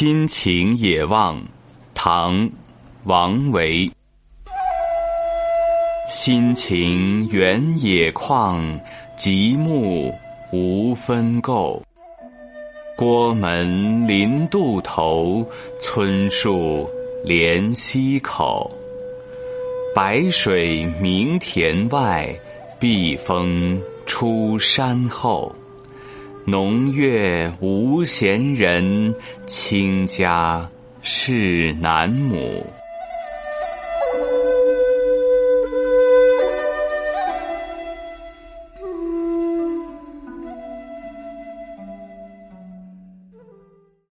[0.00, 1.44] 新情野望，
[1.92, 2.34] 唐·
[3.04, 3.92] 王维。
[6.08, 8.80] 新情原野旷，
[9.14, 10.10] 极目
[10.54, 11.82] 无分垢。
[12.96, 15.46] 郭门临渡头，
[15.78, 16.88] 村树
[17.22, 18.70] 连溪口。
[19.94, 22.34] 白水明田外，
[22.78, 25.54] 碧峰出山后。
[26.50, 29.14] 农月无闲人，
[29.46, 30.68] 清家
[31.00, 32.66] 是南亩。